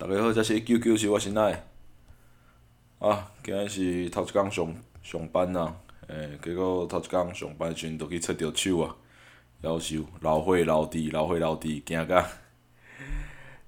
[0.00, 1.66] 大家好，这是一九九是我新来。
[3.00, 5.74] 啊，今日是头一工上上班呐，
[6.08, 8.96] 诶，结果头一工上班时阵就去切着手啊，
[9.62, 12.26] 夭寿，老岁老弟，老岁老弟，惊甲。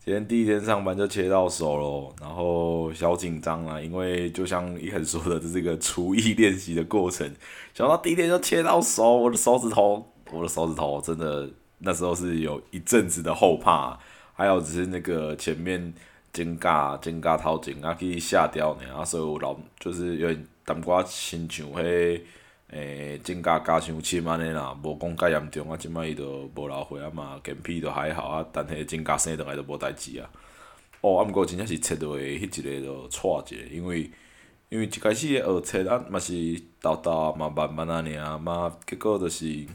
[0.02, 7.30] 今天第一天上班就切到手咯，然后小紧张啊，因为就像一恒说的，这是一个厨艺练习的过程。
[7.74, 13.98] 想到第一天就切到手，我的手指头，我的手指头真的那时候是有一阵子的后怕，
[14.32, 15.92] 还有只是那个前面
[16.32, 22.20] 增加增加头前啊去下掉尔，啊所以有老就是有点淡薄仔亲像迄。
[22.74, 30.30] 诶，增加加伤深安尼啦，无讲介严重啊，即摆伊着无老岁啊嘛，健脾着还好啊，但迄增加生倒来着无代志啊。
[31.02, 34.10] 哦，啊毋过真正是切落去迄一个着错一个，因为
[34.70, 36.32] 因为一开始学切啊，嘛是
[36.80, 39.66] 豆豆嘛慢慢啊尔嘛，结果着是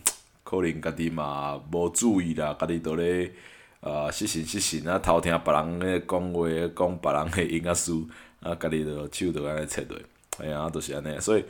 [0.44, 3.32] 可能家己嘛无注意啦，家己倒咧
[3.82, 8.08] 啊失神失神啊，偷听别人咧讲话，讲别人诶音乐书，
[8.42, 9.98] 啊家己着手着安尼切落，
[10.40, 11.44] 哎呀，着是安尼，所以。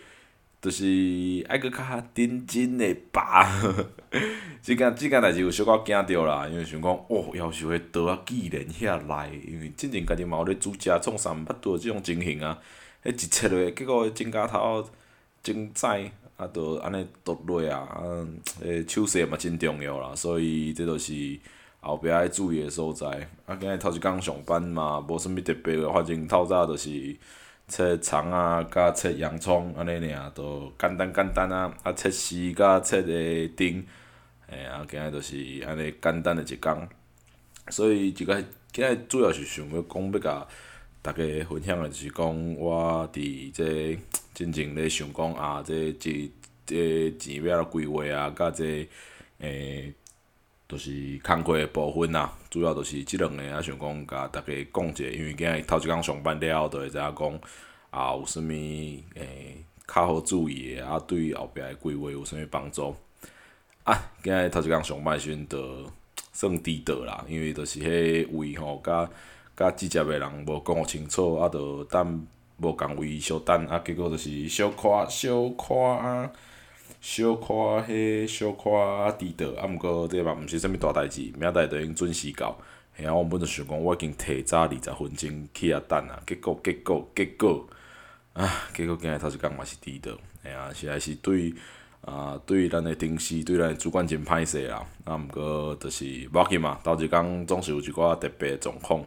[0.59, 0.84] 就是
[1.47, 1.78] 爱搁较
[2.16, 3.47] 认真诶吧，
[4.59, 12.58] 即件即件代志有小可惊着啦，因为想讲，哦，夭寿迄刀啊，既然遐来，因为之前家己嘛有咧煮食创啥毋捌拄着即种情形啊，
[13.03, 14.84] 迄一切落，结果指甲头
[15.44, 18.28] 真窄，啊，着安尼剁落啊，啊，
[18.62, 21.14] 诶，手势嘛真重要啦，所以这著是
[21.88, 23.08] 后壁爱注意诶所在。
[23.46, 27.16] 啊，今日头一工上班嘛，无啥物特别诶，反正透早著是。
[27.70, 31.70] 切葱啊，甲切洋葱安尼尔，都简单简单啊。
[31.84, 33.86] 啊，切丝甲切个丁，
[34.48, 35.36] 嘿啊，今日就是
[35.68, 36.88] 安尼简单的一工。
[37.68, 40.48] 所以，即个今日主要是想要讲要甲
[41.02, 44.00] 大家分享的，就是讲我伫这
[44.34, 46.32] 真正咧想讲啊，这这
[46.66, 48.88] 这钱要规划啊，甲这
[49.40, 49.94] 诶，
[50.68, 57.40] 就是工课的部分啊，主要就是即两个啊，想讲甲大家讲者，因为今日头一工上班了后，就会知影讲。
[57.90, 62.94] 啊，有啥物诶较好注意诶，啊，对后壁诶规划有啥物帮助？
[63.86, 65.86] 啊，今日头一工上班时阵，着
[66.34, 69.09] 算迟到啦，因为着是迄位吼，甲
[69.56, 72.28] 甲直接诶人无讲清楚，啊，着等
[72.58, 76.30] 无共位小等，啊，结果着是小可小可啊，
[77.09, 77.53] 小可
[77.88, 78.69] 迄小可
[79.18, 82.59] 迟到，啊，毋过这嘛毋是啥物大代志，明仔载着用准时到。
[82.97, 87.66] 吓啊，我本着想讲，我已经提早二十分钟去遐等啊，结果结果结果。
[88.34, 90.12] 啊，结果今日头一工嘛是迟到，
[90.44, 91.53] 哎呀，实在是对
[92.01, 94.85] 啊，对咱的同事，对咱的主管真歹势啦。
[95.06, 96.03] 啊，毋过著是
[96.34, 99.01] 无要紧嘛，头一工总是有一寡特别的状况，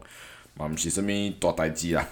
[0.55, 2.03] 嘛毋是啥物大代志啦。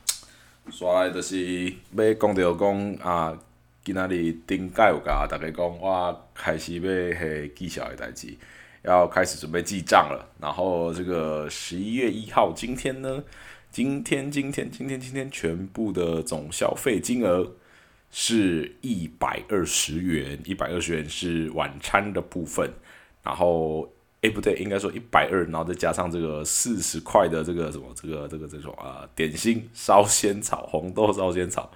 [0.70, 3.38] 煞来著是要讲着讲啊，
[3.86, 8.36] 今仔日顶届有甲逐个讲，我开始要迄绩效的代志，
[8.82, 10.28] 要开始准备记账了。
[10.40, 13.22] 然后这个十一月一号，今天呢？
[13.70, 17.52] 今天，今天，今天，今天，全部的总消费金额
[18.10, 22.68] 是一百二十元，一百二十元是晚餐的部分，
[23.22, 23.88] 然后，
[24.20, 31.70] 哎，不对，应该说一百二，然后再加上这个四十块的这个什么，这个这个这种啊，点心烧仙草，红豆烧仙草，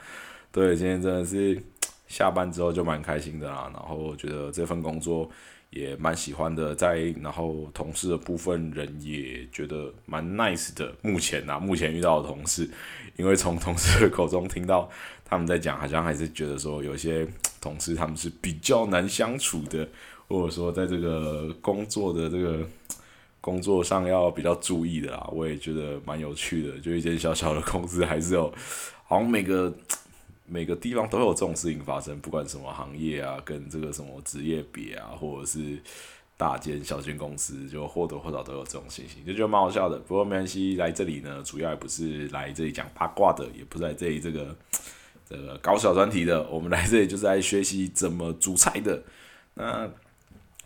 [0.51, 1.63] 对，今天真的是
[2.11, 5.31] 下班之后就蛮开心的啦，然后觉得这份工作。
[5.71, 10.93] 也蛮喜欢的，在然后同事的部分人也觉得蛮 nice 的。
[11.01, 12.69] 目前呐，目前遇到的同事，
[13.17, 14.91] 因为从同事的口中听到
[15.25, 17.25] 他们在讲，好像还是觉得说有些
[17.61, 19.89] 同事他们是比较难相处的，
[20.27, 22.67] 或者说在这个工作的这个
[23.41, 25.25] 工作上要比较注意的啦。
[25.31, 28.53] 我也觉得蛮有趣的，就一间小小的公司，还是有
[29.05, 29.73] 好像每个。
[30.53, 35.79] 每个地方都有这种事情发生，不管什么行业啊，跟这个什么职业比啊，或者是
[36.37, 39.97] 大间小间公司，就或多或少都有这种情形，就觉得蛮好笑的。
[40.01, 44.57] 不过没关系，来这里呢，主要也不是来这里讲八卦的，也不是来这里这个
[45.29, 49.01] 这个搞小专题的，我们来这里就是来学习怎么煮菜的。
[49.55, 49.89] 那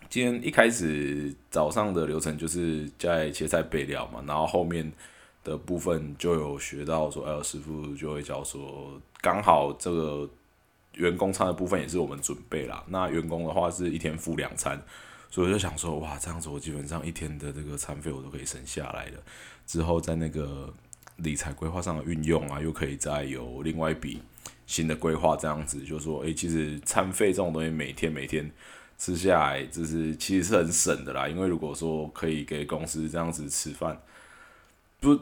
[0.09, 4.91] 今天一开始早上的流程就是在切菜备料嘛，然后后面。
[5.45, 10.27] 的部分就有学到说，哎，师傅就会教说，刚好这个
[10.95, 12.83] 员工餐的部分也是我们准备啦。
[12.87, 14.81] 那员工的话是一天付两餐，
[15.29, 19.19] 所以我就想说，哇，这样子我基本上一天的这个餐费我都可以省下来了。
[19.67, 20.73] 之后在那个
[21.17, 24.23] 理财规划上的运用啊，又可以再有另外一笔
[24.65, 28.51] 新的规划，这样子就说，哎，其实餐费这种东西每天每天
[28.97, 31.27] 吃下来，就是其实是很省的啦。
[31.27, 34.01] 因为如果说可以给公司这样子吃饭，
[34.99, 35.15] 不。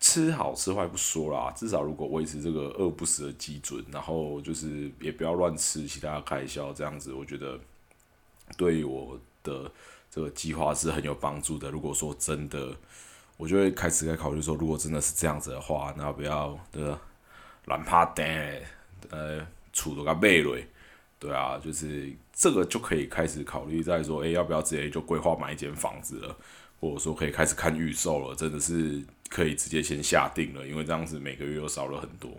[0.00, 7.60] 吃好吃坏不说啦，至少如果维持这个饿不死的基准，然后就是也不要乱吃其他开销，这样子我觉得
[8.56, 9.70] 对我的
[10.10, 11.70] 这个计划是很有帮助的。
[11.70, 12.74] 如果说真的
[13.36, 16.98] 我就会开始在考虑说，如果真的是这样子的话，那不要的
[17.66, 18.26] 软趴单，
[19.10, 20.56] 呃，厝都甲买落，
[21.18, 26.36] 对啊，就是这个就可以开始考虑在说，诶，要不要直接就规划买一间房子了，
[26.80, 32.30] 或者说可以开始看预售了，真的是可以直接先下定了，因为这样子每个月又少了很多。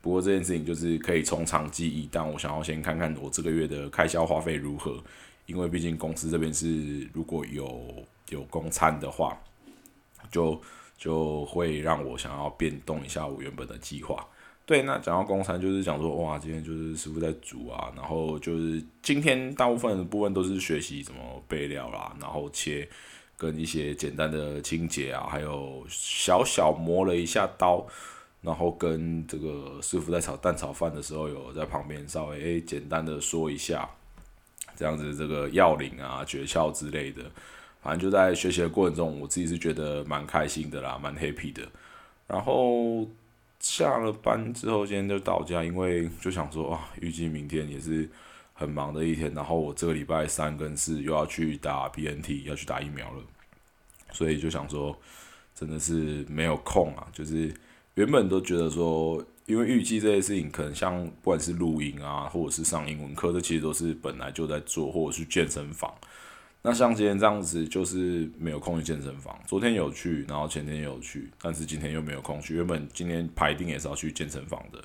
[0.00, 5.04] 不过这件事情就是可以从长计议，但我想要先看看我这个月的开销花费如何，
[5.44, 9.38] 因为毕竟公司这边是如果有有公餐的话。
[10.28, 10.60] 就
[10.98, 14.26] 就会让我想要变动一下我原本的计划。
[14.64, 22.88] 对，那讲到公餐，就是讲说，哇，今天就是师傅在煮啊，然后就是今天大部分的部分都是学习怎么备料啦，然后切
[23.36, 27.86] 跟一些简单的清洁啊，还有小小磨了一下刀，
[28.40, 33.88] 然后跟这个师傅在炒蛋炒饭的时候，有在旁边稍微诶简单的说一下，
[34.74, 37.22] 这样子这个要领啊诀窍之类的。
[37.82, 41.62] 反正就在学习的过程中，我自己是觉得蛮开心的啦，蛮 happy 的。
[42.26, 43.06] 然后
[43.60, 48.08] 下了班之后，今天就到家，因为就想说啊，预计明天也是
[48.56, 49.32] 很忙的一天。
[49.32, 53.22] 然后我这个礼拜三跟四又要去打 BNT，要去打疫苗了，
[54.10, 54.98] 所以就想说，
[55.54, 57.06] 真的是没有空啊。
[57.12, 57.54] 就是
[57.94, 65.94] 原本都觉得说，因为预计这些事情，可能像不管是录音啊，或者是上英文课，这其实都是本来就在做，或者是健身房。
[66.62, 69.38] 那像今天这样子，就是没有空去健身房。
[69.46, 72.56] 昨天有去，然后前天有去，但是今天又没有空去。
[72.56, 74.82] 原本今天排定也是要去健身房的，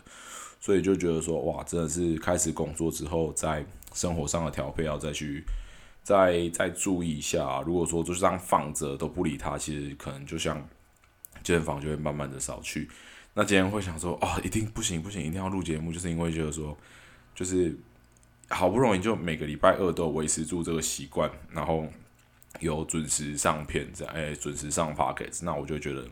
[0.61, 5.43] 所以就觉得说，哇，真的是开始工作之后，在生活上的调配要再去
[6.01, 7.61] 再再注意一下。
[7.65, 10.57] 如果说就这样放着都不理他，其实可能就像
[11.43, 12.89] 健身房就会慢慢的少去。
[13.33, 16.77] 那今天会想说，哦，一定不行不行，一定要录节目，就是因为觉得说，
[17.35, 17.77] 就是。
[18.53, 21.87] 好不容易就每个礼拜二都维持住这个习惯，然后
[22.59, 26.05] 有准时上片，这样哎，准时上 p o c k e t 那我就觉得，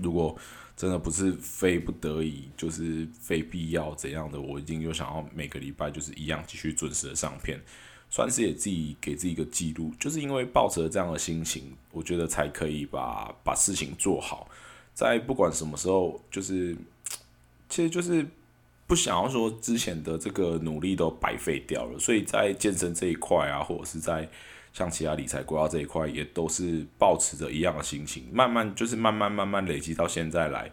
[0.00, 0.38] 如果
[0.78, 7.60] 真的不是非不得已，就是非必要怎样的，我一定就想要每个礼拜就是一样继续准时的上片，
[8.08, 14.48] 算是也自己给自己一个记录，就是因为抱着这样的心情，我觉得才可以把把事情做好，
[14.94, 16.76] 在不管什么时候，就是
[17.68, 18.24] 其实就是。
[18.88, 24.26] 不想要说之前的这个努力都白费掉了，所以在健身这一块啊，或者是在
[24.78, 30.70] 像其他理财规划这一块，也都是保持着一样的心情，慢慢就是慢慢慢慢累积到现在来，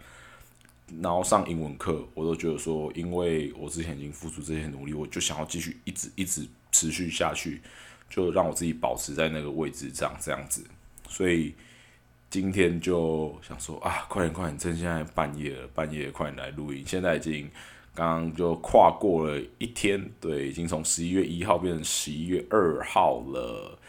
[1.02, 7.64] 然后上英文课，我都觉得说，因为我之前已经付出这些努力，我就想要继续一直一直持续下去，
[8.08, 10.64] 就让我自己保持在那个位置上这样子，
[11.10, 11.56] 所以
[12.30, 17.50] 今天就想说啊，快点快点，趁现在半夜了，半夜快点来录音，现在已经。
[17.98, 23.80] 刚刚就跨过了一天，对，已经从十一月一号变成十一月二号了，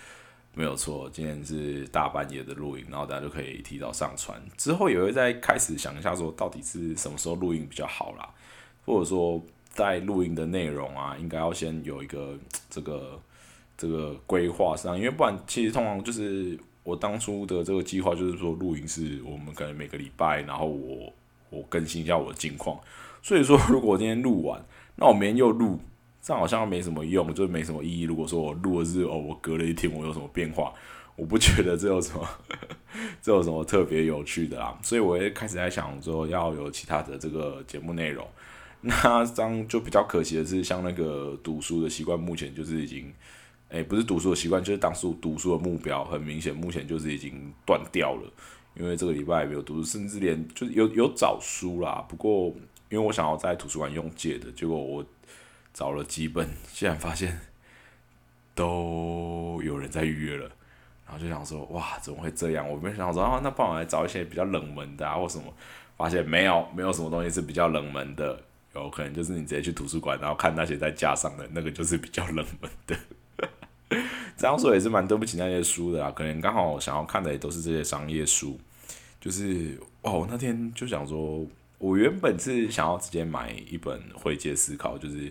[0.57, 1.09] 没有错。
[1.13, 4.41] 今天是大半夜的录音，然后大家就可以提早上传。
[4.57, 8.27] 之后也会再开始想一下，说到底是什么时候录音比较好啦，
[8.87, 9.39] 或者说
[9.69, 12.35] 在录音的内容啊，应该要先有一个
[12.71, 13.21] 这个
[13.77, 21.13] 这个规划上，因为不然其实通常就是我当初的这个计划就是说，录音是我们可能每个礼拜，然后我
[21.51, 22.81] 我更新一下我的近况。
[23.21, 24.65] 所以说，如果今天录完，
[24.95, 25.79] 那我明天又录，
[26.27, 28.03] 这样好像没什么用，就没什么意义。
[28.03, 30.75] 如果说我录的是哦，我隔了一天，我有什么变化，
[31.15, 32.29] 我不觉得这有什么，
[33.23, 34.77] 这有什么特别有趣的啦。
[34.83, 38.27] 所以我也开始在想说，要有其他的这个节目内容。
[38.81, 43.15] 那这样就比较可惜的是，像那个读书的习惯，目前就是已经，
[43.69, 48.29] 哎，不是读书的习惯，就是当初读书的目标，很明显，目前就是已经断掉了。
[48.75, 52.53] 因为这个礼拜没有读书，甚至连就是有有找书啦，不过。
[52.89, 55.05] 因为我想要在图书馆用借的，结果我
[55.77, 57.39] 找了几本，竟然发现
[58.55, 60.51] 都有人在预约了，
[61.05, 62.67] 然后就想说，哇，怎么会这样？
[62.67, 65.45] 我没想到说，啊，那帮我来找一些比较冷门的啊，或什么，
[65.99, 68.43] 发现没有，没有什么东西是比较冷门的，
[68.75, 72.97] 有可能就是你直接去图书馆，然后看那些在架上的那个就是比较冷门的。
[74.39, 78.59] 这样说也是蛮对不起那些书的啦，可能刚好想要看的也都是这些商业书，
[79.21, 81.47] 就是哦，那天就想说。
[81.79, 85.31] 我原本是想要直接买一本会介思考，就是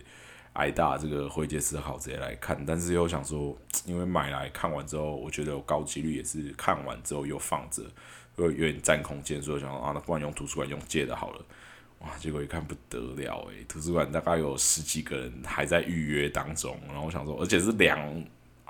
[0.56, 7.84] 挨大这个会介思考直接来看，但是又想说，因为买来看完之后，我觉得有高几率也是看完之后又放着，
[8.38, 11.46] 又有点占空间，所以想说啊，那不然用图书馆用借的好了。
[12.00, 18.00] 哇，结果一看不得了诶，图书馆大概有十几个人还在预约当中，然后我想说，而且是两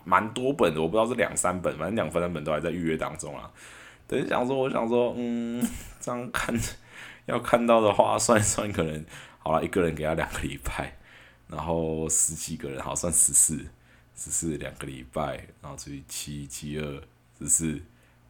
[0.04, 3.52] 蛮多本的，我不知道是两三本，反正两三本都还在预约当中啊。
[4.08, 5.64] 等于想说，我想说，嗯，
[6.00, 6.56] 这样看。
[7.26, 9.04] 要看到的话，算一算可能
[9.40, 10.96] 好了，一个人给他两个礼拜，
[11.48, 13.58] 然后十几个人，好算十四，
[14.16, 17.02] 十四两个礼拜，然后除以七七二
[17.40, 17.82] 十四，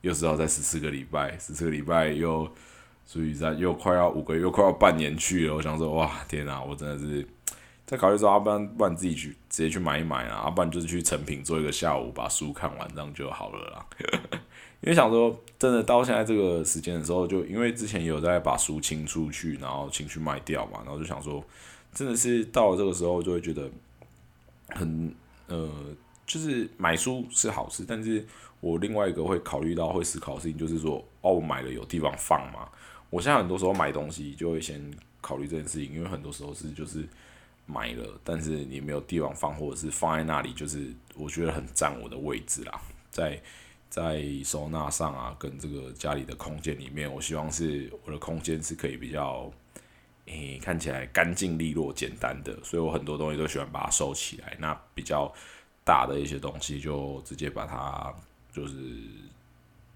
[0.02, 2.50] 又是要在十四个礼拜，十四个礼拜又
[3.06, 5.56] 所以在又快要五个月，又快要半年去了。
[5.56, 7.28] 我想说，哇，天哪，我真的是
[7.86, 13.86] 在考虑说，要不然不然自己去直接去买一买啊，要不然就是去成品做一个下午把书看完，这样就好了啦。
[14.82, 21.44] 因为想说，真的到现在这个时间的时候，就因为之前有在把书清出去，然后清去卖掉嘛，然后就想说，
[21.96, 23.68] 真的是到了这个时候，就会觉得
[24.68, 25.12] 很
[25.48, 25.72] 呃，
[26.28, 28.24] 就是买书是好事，但是
[28.60, 32.70] 我另外一个会考虑到会思考的事情，就是说，哦，我买了有地方放吗？
[33.10, 34.80] 我现在很多时候买东西就会先
[35.22, 37.08] 考虑这件事情，因为很多时候是就是
[37.66, 43.42] 买了，但是你没有地方放，或者是放在那里，就是我觉得很占我的位置啦，在。
[43.88, 49.50] 在收纳上啊，跟这个家里的空间里面，我希望是我的空间是可以比较，
[50.26, 54.56] 诶，看起来干净利落、简单的，所以我很多东西都喜欢把它收起来。
[54.60, 55.34] 那比较
[55.84, 58.14] 大的一些东西，就直接把它
[58.52, 58.76] 就是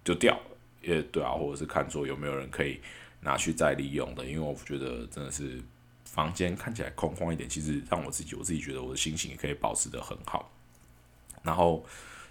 [0.03, 0.39] 就掉，
[0.81, 2.79] 也对啊，或者是看说有没有人可以
[3.21, 5.62] 拿去再利用的，因为我觉得真的是
[6.05, 10.51] 房间看起来空旷一点，其实让我自己我自己觉得我的心情也可以保持的很好，
[11.43, 11.86] 然后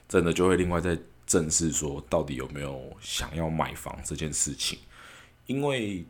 [0.08, 0.98] 真的就会另外再。
[1.28, 4.78] 正视说，到底有没有想要买房这件事情？
[5.44, 6.02] 因为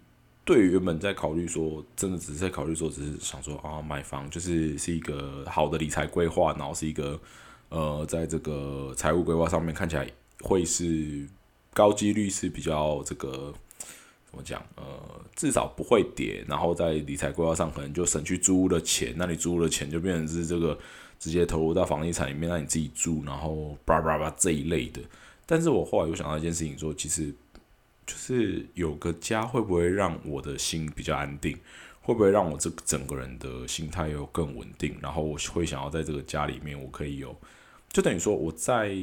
[0.49, 7.21] 对于原本在考虑说，真的只是在考虑说，只是想说啊，买房就是是一个好的理财规划，然后是一个
[7.69, 11.29] 呃，在这个财务规划上面看起来会是
[11.75, 13.53] 高几率是比较这个
[14.31, 14.65] 怎么讲？
[14.77, 14.85] 呃，
[15.37, 20.79] 至少不会跌，然后在理财规划上可能就省去租屋的钱，那你租屋的钱就变成是这个。
[21.21, 25.01] 直接投入到房地产里面，让你自己住，然后叭叭叭这一类的。
[25.45, 27.35] 但是我后来又想到一件事情，说其实
[28.09, 31.57] 就是有个家会不会让我的心比较安定？
[32.01, 34.97] 会不会让我这整个人的心态又更稳定？
[35.03, 37.39] 然后我会想要在这个家里面，我可以有，
[37.93, 38.97] 就等于说我在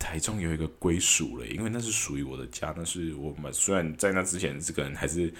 [0.00, 5.32] 台中有一个归属了，因为那是属于我的家，那是我们虽然在那之前这个人还是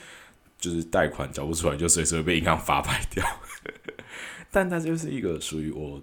[0.56, 3.26] 就是贷款交不出来，就随时会被银行发牌掉。
[4.52, 6.00] 但它就是一个属于我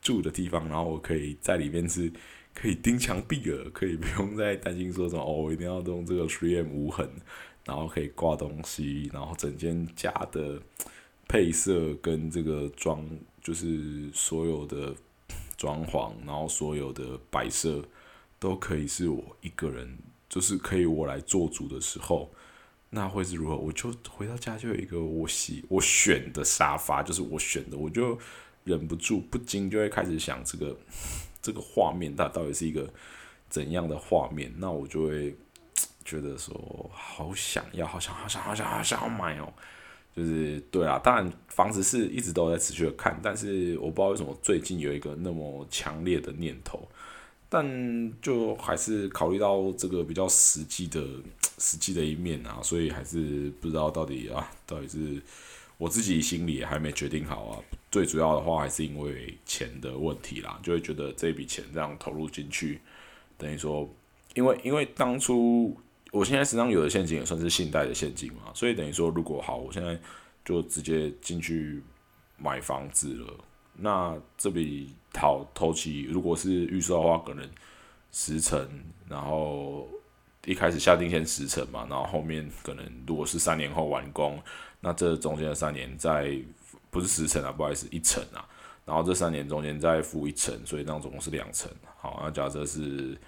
[0.00, 2.12] 住的地方，然后我可以在里面是
[2.54, 7.08] 可以钉墙壁了，可以不用再担心说什么哦， 我一定要用这个 3M 无痕，
[7.64, 10.60] 然后可以挂东西，然后整间家的
[11.28, 13.08] 配色跟这个装，
[13.42, 14.94] 就是所有的
[15.56, 17.82] 装潢，然后所有的摆设
[18.38, 22.30] 都可以是我一个人，就是可以我来做主的时候。
[22.94, 23.56] 那会是如何？
[23.56, 28.18] 我就回到家就有一个我喜我选的沙发，就是我选的，我就
[28.64, 30.76] 忍不住不禁就会开始想这个
[31.42, 32.88] 这个画面，它到底是一个
[33.50, 34.50] 怎样的画面？
[34.56, 35.36] 那我就会
[36.04, 39.52] 觉得说，好想要，好想，好想，好想，好想要买哦！
[40.14, 46.86] 就是对啊，当然房子是一直都在持续的看，但是我不知道为什么最近有一个那么强烈的念头。
[47.48, 51.06] 但就还是考虑到这个比较实际的
[51.58, 55.20] 实际的一面啊，所以还是不知道到底啊，到底是
[55.76, 57.60] 我自己心里还没决定好啊。
[57.92, 62.80] 最主要的话还是因为钱的问题啦，就会觉得这笔钱这样投入进去，
[63.36, 63.86] 等于说，
[64.34, 65.76] 因为因为当初
[66.10, 69.98] 我现在身上有的现金也算是信贷的现金嘛，所以等于说，如果好，我现在
[70.42, 71.82] 就直接进去
[72.38, 73.34] 买房子了。
[73.74, 77.46] 那这笔投投期，如果是预售的话，可能
[78.10, 78.66] 十成，
[79.06, 79.86] 然后
[80.46, 84.42] 一开始下定先十成嘛，然后后面可能如果是三年后完工，
[84.80, 86.38] 那这中间的三年再
[86.92, 88.46] 不是十层啊，不好意思，一层啊，
[88.84, 91.72] 然后这三年中间再付一层，所以那总共是两层。
[91.98, 93.18] 好，那假设是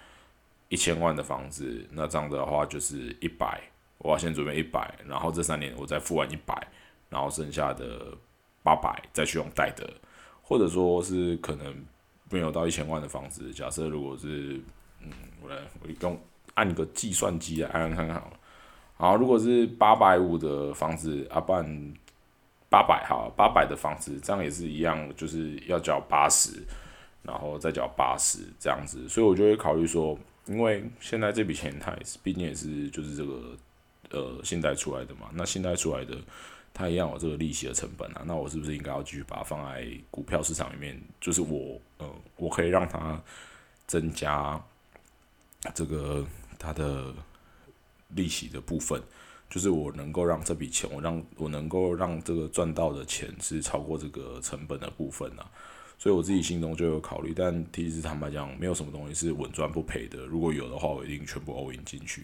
[0.69, 3.59] 一千万的房子，那这样的话就是一百，
[3.97, 6.55] 我要先准备一百，然后这三年我再付完一百，
[7.09, 8.15] 然后剩下的
[8.61, 9.91] 八百再去用贷的。
[10.43, 11.75] 或者说是可能
[12.29, 14.61] 没有到一千万的房子，假设如果是，
[15.01, 15.09] 嗯，
[15.41, 16.19] 我来我用
[16.53, 18.39] 按个计算机来按看看好了。
[18.95, 21.65] 好，如果是八百五的房子，啊，半
[22.69, 26.63] 八百哈，八百的房子，这样也是一样，就是要缴八十，
[27.23, 29.07] 然后再缴八十这样子。
[29.07, 33.57] 所以我就会考虑说，因为现在这笔钱它也是，毕竟也是就是这个
[34.11, 36.17] 呃信贷出来的嘛，那信贷出来的。
[36.77, 41.01] 它一样有这个利息的成本啊，那我是不是应该要继续把它放在股票市场里面？
[41.21, 43.17] 就是我，呃，我可以让它
[43.87, 44.61] 增加
[45.73, 46.27] 这个
[46.59, 47.13] 它的
[48.09, 49.01] 利息的部分，
[49.55, 55.49] 就是我能够让这笔钱，我让我能够让这个赚到的钱是超过这个成本的部分啊。
[55.97, 60.25] 所以我自己心中就有考虑，但其实坦白讲，没有什么东西是稳赚不赔的。
[60.25, 62.23] 如果有的话，我一定全部 all in 进去。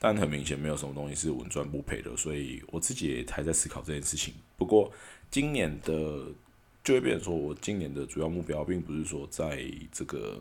[0.00, 4.34] 但很明显，没有什么东西是稳赚不赔的，所以我自己也还在思考这件事情。
[4.56, 4.90] 不过，
[5.30, 6.24] 今年的
[6.82, 10.40] 就会变成说，我今年的主要目标并不是说在这个，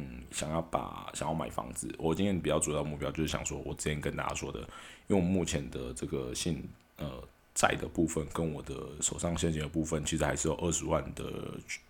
[0.00, 1.92] 嗯，想要把想要买房子。
[1.98, 4.60] 我今天比较主要目标就是想说，我之前跟大家说的，
[5.08, 6.62] 因为我目前的这个信
[6.98, 7.20] 呃
[7.52, 11.24] 债的部分跟我的手上现金的部分，其实还是有二十万的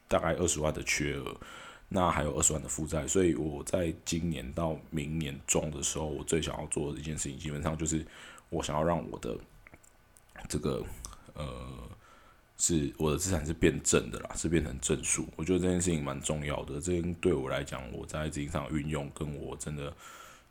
[0.09, 1.37] 大概二十万的缺额，
[1.91, 8.03] 那还有二十万的负债，所以我在今年到明年中的时候，我最想要做的一件事情，基本上就是
[8.49, 9.37] 我想要让我的
[10.49, 10.83] 这个
[11.35, 11.47] 呃。
[12.61, 15.27] 是我的资产是变正的啦，是变成正数。
[15.37, 16.81] 我觉得这件事情蛮重要的。
[16.81, 19.95] 这对我来讲，我在资金上运用，跟我真的，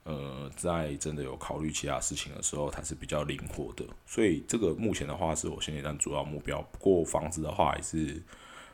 [0.06, 3.84] 呃，在真的有考虑其他事情的时候，它是比较灵活的。
[4.06, 6.62] 所以这个目前的话，是我现阶段主要目标。
[6.72, 8.24] 不过房子的话，还是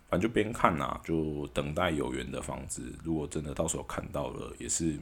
[0.09, 2.93] 反正就边看呐，就等待有缘的房子。
[3.03, 4.95] 如果真的到时候看到了，也是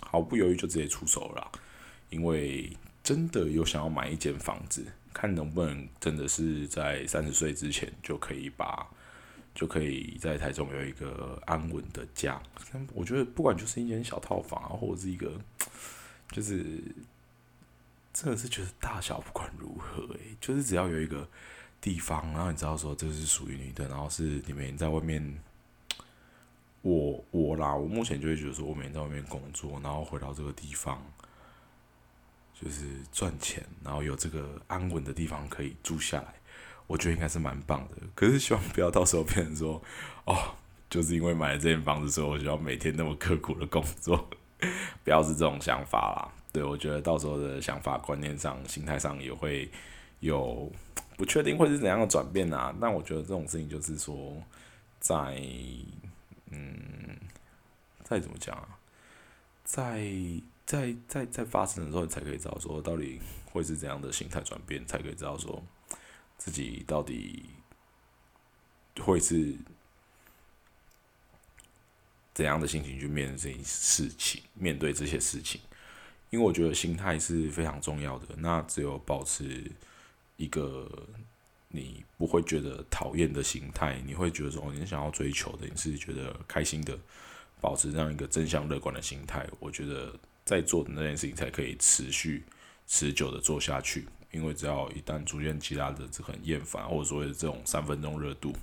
[0.00, 1.52] 毫不犹豫就直接出手了，
[2.08, 2.70] 因为
[3.02, 4.86] 真的有想要买一间房子。
[5.12, 8.86] 看能不能真的是在三十岁之前就可以把，
[9.54, 12.40] 就可以在台中有一个安稳的家。
[12.94, 15.32] 我觉得不管就是一间小套房啊，或者是一个，
[16.30, 16.80] 就是
[18.12, 20.08] 真的是觉得大小不管如何，
[20.40, 21.28] 就是只要有一个
[21.80, 25.40] 地方，然后你知道说这是属于你的，然后是你们在外面，
[26.82, 31.04] 我我啦，我目前就会觉得说，我每天在外面工作，然后回到这个地方。
[32.62, 36.34] 就是赚钱，然后有这个安稳的地方可以住下来，
[36.86, 37.96] 我觉得应该是蛮棒的。
[38.14, 39.82] 可是希望不要到时候变成说，
[40.26, 40.54] 哦，
[40.90, 44.28] 就是因为买了这间房子之后，我就要每天那么刻苦的工作，
[45.02, 46.28] 不要是这种想法啦。
[46.52, 49.70] 对我觉得到时候的想法、观念上、心态上也会
[50.18, 50.70] 有
[51.16, 52.76] 不确定会是怎样的转变啊。
[52.78, 54.36] 但我觉得这种事情就是说，
[54.98, 55.40] 在
[56.50, 57.16] 嗯，
[58.04, 58.68] 再怎么讲啊，
[59.64, 60.12] 在。
[60.70, 65.60] 在在在发生的时候，你才可以知道说到底会是怎样的心态转变，才可以知道说
[66.38, 67.44] 自己到底
[69.00, 69.52] 会是
[72.32, 75.60] 怎样的心情去面对这些事情，面对这些事情。
[76.30, 78.26] 因为我觉得心态是非常重要的。
[78.38, 79.68] 那只有保持
[80.36, 80.88] 一个
[81.66, 86.96] 你不会觉得讨厌的心态，你会觉得说你想要追求的，你是觉得开心的，
[87.60, 90.14] 保持这样一个正向乐观的心态，我觉得。
[90.44, 92.42] 在做的那件事情才可以持续、
[92.86, 94.06] 持久的做下去。
[94.32, 98.54] 因为只要一旦出现其他的这很厌烦，或者说这种三分钟热度，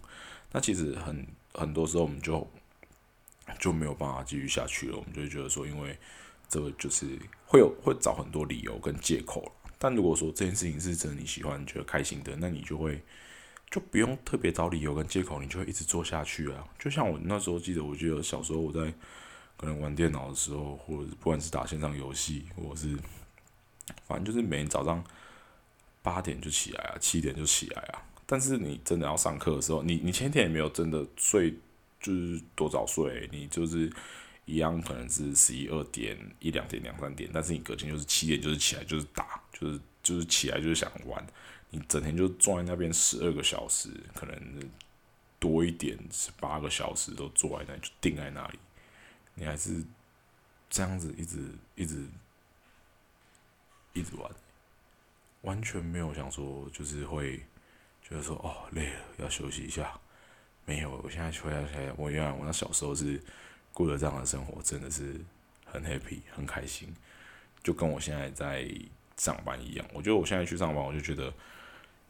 [0.53, 2.49] 那其实很很多时候我们就
[3.59, 4.95] 就没有办法继续下去了。
[4.95, 5.97] 我们就会觉得说，因为
[6.47, 7.05] 这个就是
[7.45, 9.51] 会有会找很多理由跟借口。
[9.77, 13.03] 但如果说这件事情是真的你喜欢、觉得开心的，那你就会
[13.69, 16.65] 就不用特别找理由跟借口，你就会一直做下去啊。
[16.79, 18.93] 就像我那时候记得，我记得小时候我在。
[19.57, 22.95] 可能玩电脑的时候，或者不管是打线上游戏，或者是，
[24.07, 25.03] 反正就是每天早上
[26.01, 28.03] 八点就起来啊，七点就起来啊。
[28.25, 31.53] 但是你真的要上课的时候，你你前一天也没有真的睡，
[31.99, 33.91] 就是多早睡，你就是
[34.45, 41.25] 一样可能是十一二点、一两点、两三点，但是你隔天就是七点就是起来就是打，就是就是起来就是想玩，
[41.69, 44.35] 你整天就坐在那边十二个小时，可能
[45.39, 48.59] 多一点是八个小时都坐在那就定在那里。
[49.39, 49.83] 你还是
[50.67, 51.37] 这样子一直
[51.75, 52.05] 一直
[53.93, 54.31] 一直玩，
[55.41, 57.37] 完全没有想说就是会
[58.01, 59.97] 觉得说哦累了要休息一下，
[60.65, 60.89] 没有。
[61.03, 63.21] 我现在回想起来，我原来我那小时候是
[63.71, 65.21] 过了这样的生活，真的是
[65.65, 66.91] 很 happy 很开心，
[67.61, 68.67] 就跟我现在在
[69.17, 69.87] 上班一样。
[69.93, 71.31] 我觉得我现在去上班，我就觉得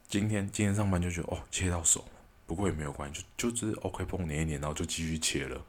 [0.07, 2.07] 今天今天上班就觉得哦切到手，
[2.45, 5.61] 不过也没有关系，就就是 OK 碰粘一粘，然后就继续切了。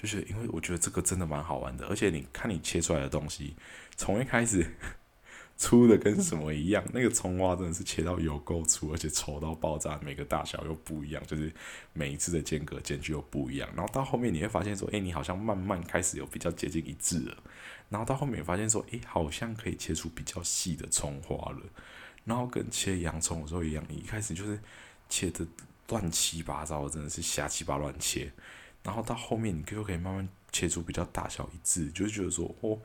[0.00, 3.54] 就是因为我觉得这个真的蛮好玩的，而且你看你切出来的东西，
[3.96, 4.66] 从一开始
[5.58, 11.52] 粗的跟什么一样，那个葱花真的是切到有够粗，而且稠到爆炸，每个大小又不一样，就是
[11.92, 13.68] 每一次的间隔间距又不一样。
[13.76, 17.36] 然后到后面你会发现说，哎，你好像慢慢开始有比较接近一致了。
[17.90, 21.60] 然后到后面发现说，哎，好像可以切出比较细的葱花了。
[22.24, 24.58] 然后跟切洋葱的时候一样，你一开始就是
[25.10, 25.46] 切的
[25.88, 28.32] 乱七八糟，真的是瞎七八乱切。
[28.82, 32.78] 然后到后面，你就可以慢慢切出比较大小一致，就是觉得说，哦，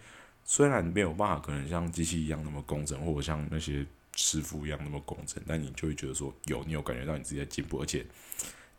[0.43, 8.05] 虽然没有办法可能像机器一样那么工整，或者像那些师傅一样那么工整，但你就会觉得说，有你有感觉到你自己在进步，而且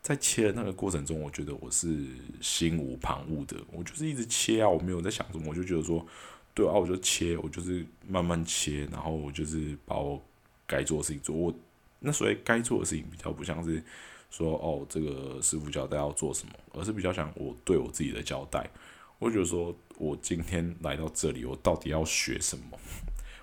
[0.01, 2.05] 在切的那个过程中，我觉得我是
[2.39, 6.05] 心无旁骛的，我就是一直切啊，我没有在想什么，我就觉得说，
[6.53, 10.23] 对啊，我就切，我就是慢慢切，然后我就是把我
[10.67, 11.53] 该做的事情做，我
[11.99, 13.83] 那所以该做的事情比较不像是。
[14.29, 18.69] 说哦，这个师傅交代要做什么，而是比较想我对我自己的交代。
[19.19, 22.77] 我觉得说，我今天来到这里，我到底要学什么？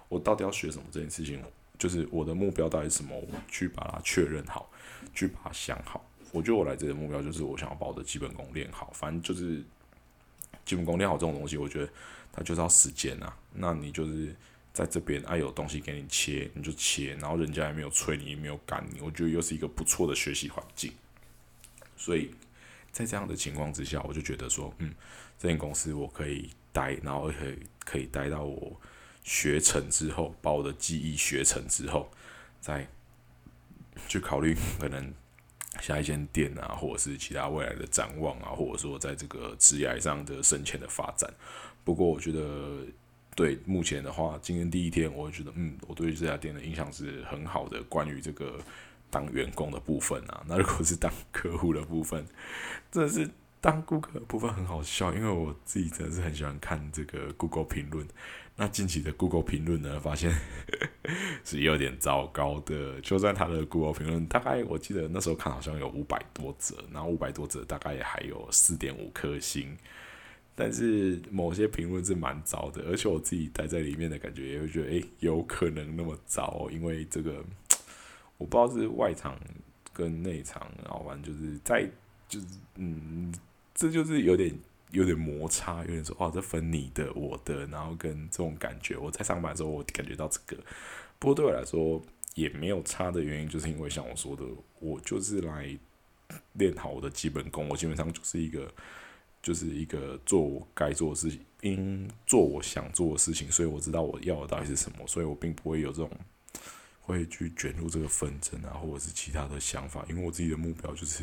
[0.09, 0.85] 我到底要学什么？
[0.93, 1.43] 这件事情，
[1.79, 3.17] 就是我的目标到底是什么？
[3.17, 4.71] 我去把它确认好，
[5.13, 6.05] 去把它想好。
[6.31, 8.91] 我觉得我来这里的目标就是，我想要把我的基本功练好。
[8.95, 9.65] 反正就是
[10.65, 11.91] 基本功练好这种东西，我觉得
[12.33, 13.37] 它就是要时间啊。
[13.53, 14.35] 那你就是
[14.75, 20.93] 在这边，啊有东西给你切，你就切，然后人家也没有催你，也没有赶你，我觉得又是一个不错的学习环境。
[21.97, 22.35] 所以
[22.93, 24.95] 在这样的情况之下，我就觉得说，嗯，
[25.39, 28.79] 这间公司我可以待，然后可以可以待到我
[29.23, 32.11] 学成之后，把我的记忆学成之后，
[32.61, 32.87] 再
[34.09, 35.15] 去考虑 可能。
[35.81, 41.29] 下一间店啊，或者是其他未来的展望啊，或者说在这个职业上的深浅的发展。
[41.83, 42.79] 不过我觉得，
[43.35, 47.83] 对目前的话，今天第一天，我会觉得，嗯，我对这家店的印象是很好的。
[47.85, 48.59] 关于这个
[49.11, 52.25] 当员工的部分啊， 那如果是当客户的部分，
[52.93, 53.29] 真的是
[53.61, 58.07] 当顾客的部分很好笑，因为我自己真的是很喜欢看这个 Google 评论。
[58.57, 60.33] 那近期的 Google 评论呢，发现
[61.43, 63.01] 是有点糟糕的。
[63.01, 69.77] 就算他的 Google 评论，大概我记得那时候看好像有五百多则，然后五百多则大概也还有四点五颗星。
[70.55, 77.45] 但是某些评论是蛮糟的，而且我自己待在里面的感觉也会觉得，诶，有可能那么糟，因为这个
[78.39, 79.39] 我不知道是外场
[79.93, 81.89] 跟内场，然后反正就是在
[82.29, 83.33] 就是嗯，
[83.75, 84.55] 这就是有点。
[84.91, 90.57] 有点摩擦，有点说哦，这分你的我的，然后跟这种感觉，我在上班的时候我感觉到这个，
[91.19, 92.01] 不过对我来说
[92.37, 94.45] 也没有差的原因，就是因为像我说的，
[94.79, 95.77] 我就是来
[96.53, 98.73] 练好我的基本功，我基本上就是一个
[99.45, 106.11] 就是一个做我该做的事情，因做我想做的事情，所以我知道我要的到底是什么，所以我并不会有这种
[107.03, 111.23] 会去卷入这个纷争啊，或者是其他的想法，因为我自己的目标就是。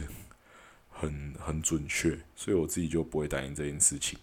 [0.94, 4.20] 很很准确，所以我自己就不会担心这件事情。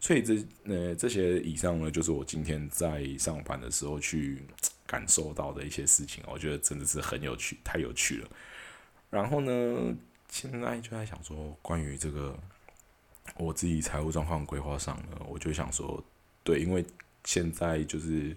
[0.00, 4.42] 所以这呃这些以上呢，就是我今天在上班的时候去
[4.86, 8.28] 感受到的一些事情，我觉得真的是很有趣，太有趣了。
[9.10, 9.94] 然后呢，
[10.30, 12.38] 现在就在想说，关于这个
[13.36, 16.02] 我自己财务状况规划上呢，我就想说，
[16.42, 16.84] 对，因为
[17.24, 18.36] 现在就是。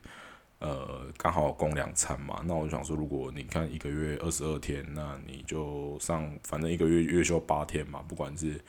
[0.60, 8.60] 呃，刚好供两餐嘛，那我就想说，如果你看一个月二十二天，那你就上，反正一个月月休八天嘛，不管是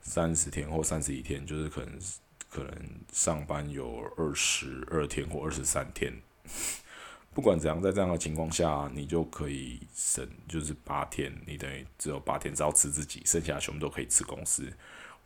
[0.00, 1.98] 三十天或三十一天，就是可能
[2.48, 2.72] 可能
[3.10, 6.12] 上班有二十二天或二十三天，
[7.34, 14.72] 不管怎样，在这样的情况下，你就可以省，就是八天，你等于只有八天只要吃自己，剩下全部都可以吃公司。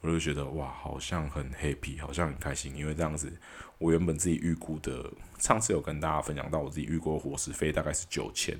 [0.03, 3.31] 我就觉得哇，好像很 happy，好像很开心，因为这样子，
[3.77, 8.57] 我原本自己预估的，上次有跟大家分享到，我自己预估伙食费大概是九千，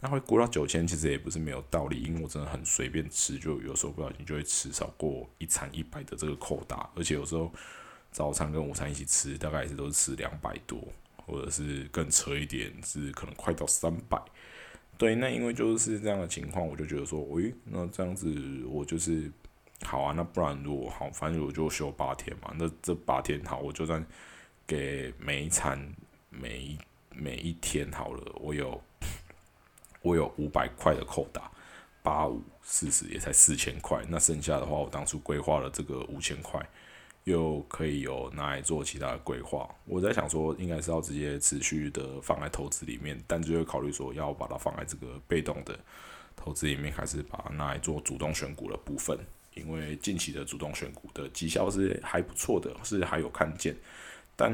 [0.00, 7.50] 那会估到九千，其实也不是没有道理，因为我真的很随便吃，就有时候不小心就会吃少过一餐一百的这个扣打，而且有时候
[8.12, 14.20] 早餐跟午餐一起吃，大概是都是吃两百多，或者是更扯一点，是可能快到三百。
[14.98, 18.30] 对，那因为就是这样的情况，我就觉得说，喂，那这样子
[18.66, 19.32] 我就是。
[19.82, 22.54] 好啊，那不然如果好，反正我就休八天嘛。
[22.56, 24.04] 那这八天好，我就算
[24.66, 25.78] 给每一餐
[26.30, 26.78] 每一
[27.10, 28.80] 每一天好了，我有
[30.00, 31.50] 我有五百块的扣打，
[32.02, 34.02] 八五四十也才四千块。
[34.08, 36.66] 那剩下的话，我当初规划了这个五千块，
[37.24, 39.68] 又可以有拿来做其他的规划。
[39.84, 45.78] 我在想说，应该是要直接持续的放在投资里面，但就会考虑说要把它放在这个被动的
[46.34, 49.18] 投资里面，还是把它拿来做主动选股的部分。
[49.54, 53.74] 因为近期的主动选股的绩效是还不错的，是还有看见，
[54.34, 54.52] 但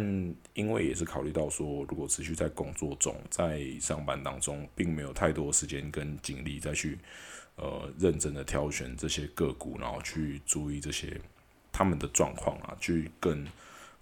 [0.55, 6.99] 因为也是考虑到说，如果持续在工作中，在上班当中，并没有太多时间跟精力再去
[7.57, 11.21] 呃认真的挑选这些个股，然后去注意这些
[11.73, 13.47] 他们的状况啊，去更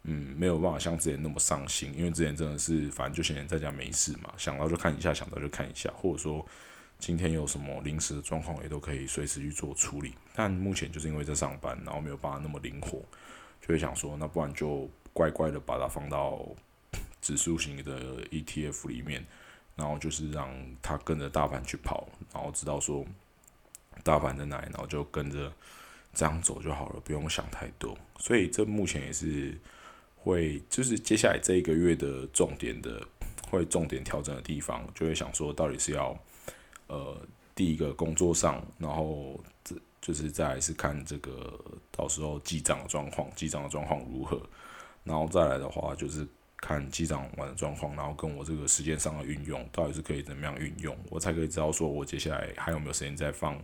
[0.02, 6.44] 嗯没有办法像之前那么上心，因为之前真的是反正就闲闲在家没事嘛，想到就看一下，想到就看一下，或者说。
[6.98, 10.14] 今天有什么临时的状况，也都可以随时去做处理。
[10.34, 12.98] 但目前就是因为在上班，然后没有办法那么灵活，
[13.60, 16.44] 就会想说，那不然就乖乖的把它放到
[17.20, 19.24] 指数型的 ETF 里面，
[19.76, 23.06] 然后就是让它跟着大盘去跑，然后知道说
[24.02, 25.52] 大盘在哪里，然后就跟着
[26.12, 27.96] 这样走就好了，不用想太多。
[28.18, 29.56] 所以这目前也是
[30.16, 33.06] 会，就是接下来这一个月的重点的，
[33.48, 36.18] 会重点调整的地方，就会想说，到底是要。
[36.88, 37.16] 呃，
[37.54, 41.58] 第一个工作上，然后这就是再是看这个
[41.90, 44.42] 到时候记账的状况，记账的状况如何，
[45.04, 53.60] 然后再来的话就是看记账完的状况，然后跟我这个时间上的运用，到底是可以怎么样运用，我才可以知道说我接下来还有没有时间再放，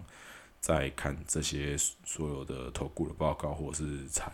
[0.60, 4.32] 再看这些所有的投顾的报告或者是财。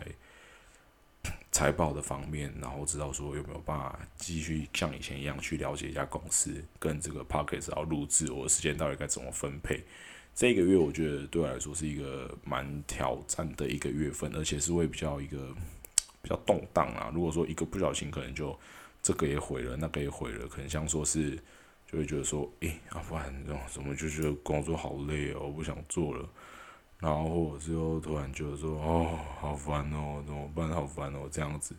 [1.51, 9.83] 财报的方面，然后知道说有没有办法继续像以前一样去了解一家公司，跟这个 p o c k e t 要录制，我的时间到底该怎么分配？
[10.33, 15.53] 这个月我觉得对我来说是一个蛮挑战的一个月份，而且是会比较一个
[16.21, 17.11] 比较动荡啊。
[17.13, 18.57] 如果说一个不小心，可能就
[19.01, 21.35] 这个也毁了，那个也毁了，可能像说是
[21.85, 26.27] 就会觉得说，诶，啊，不然这种怎么就觉得工作好累哦，我不想做了。
[27.01, 30.69] 然后或者又突然觉得说，哦，好烦哦，怎么办？
[30.69, 31.75] 好烦哦，这样子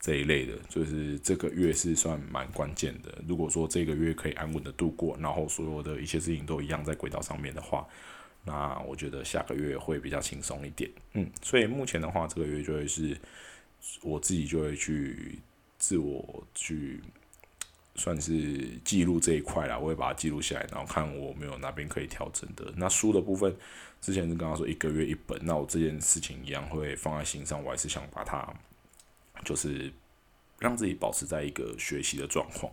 [0.00, 3.22] 这一类的，就是这个月是算蛮关键的。
[3.26, 7.86] 如果说这个月可以安稳的度过，然后所有的一切事情都一样在轨道上面的话，
[8.44, 10.90] 那我觉得下个月会比较轻松一点。
[11.12, 13.16] 嗯，所以目前的话，这个月就会是
[14.02, 15.38] 我自己就会去
[15.78, 17.00] 自我去。
[17.94, 18.32] 算是
[18.84, 22.72] 记录这一块啦，我会把它记录下来，然后看我没有哪边可以调整的。
[22.76, 23.52] 那书的部分，
[24.00, 28.46] 之前是跟他说一个月一本，那我这件事情一样会放在心上，我还是想把它，
[29.44, 29.92] 就是
[30.58, 32.72] 让自己保持在一个学习的状况，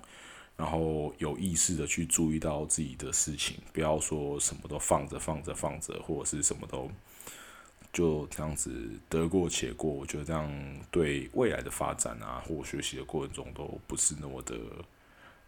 [0.56, 6.90] 然后有意识的去注意到自己的事情，不要说什么都放着放着放着，或者是什么都
[7.92, 8.72] 就这样子
[9.10, 9.90] 得过且过。
[9.90, 10.52] 我觉得这样
[10.92, 14.56] 对未来的发展啊，或学习的过程中都不是那么的。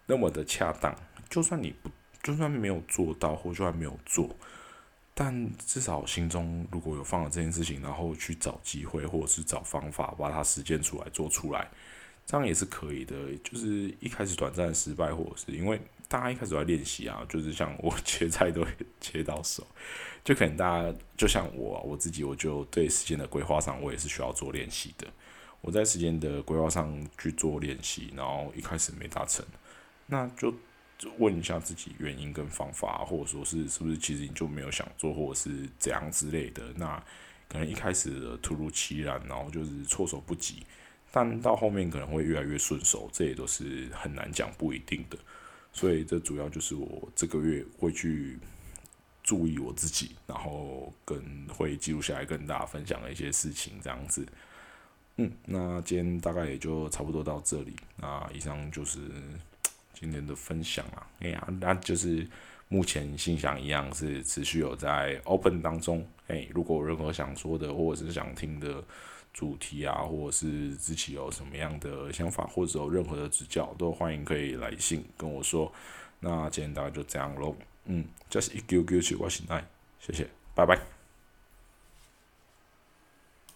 [0.10, 0.96] 那么的恰当，
[1.30, 1.90] 就算你不，
[2.24, 4.34] 就算没有做到，或就算没有做，
[5.20, 11.68] 但至少心中如果有放了这件事情，然后去找机会，或者是找方法把它实践出来，做出来，
[12.24, 13.16] 这样也是可以的。
[13.44, 18.64] 就是一开始短暂失败，或者是因为大家一开始在练习啊，就是像我切菜都
[19.02, 19.66] 切到手，
[20.24, 25.08] 就可能大家就像我我自己，我就对时间的规划上，我也是需要做练习的。
[25.62, 29.44] 我在时间的规划上去做练习，然后一开始没达成。
[30.06, 30.54] 那就
[31.20, 36.64] 问一下自己原因跟方法，或者说是是不是其实你就没有想做，或者是怎样之类的。
[36.76, 36.98] 那
[37.48, 40.66] 可能一开始的突如其来，然后就是措手不及，
[41.12, 45.18] 但到后面可能会越来越顺手，这也都是很难讲，不一定的。
[45.72, 48.40] 所以这主要就是我这个月会去
[49.22, 54.26] 注意我自己，然后跟会记录下来跟大家分享的一些事情，这样子。
[55.18, 57.76] 嗯，那今天大概也就差不多到这里。
[57.98, 59.00] 那以上就是。
[60.00, 62.28] 今天的分享啊，哎呀，那就是
[62.68, 66.06] 目前信箱一样是持续有在 open 当中。
[66.28, 68.84] 哎，如果有任何想说的或者是想听的
[69.34, 75.72] 主题啊，或者是自己有什么样的想法，或者有任何的指教，都欢迎可以来信跟我说。
[76.20, 77.56] 那今天大概就这样喽，
[77.86, 79.64] 嗯，，just 一 q q 去我信赖，
[80.00, 80.97] 谢谢，拜拜。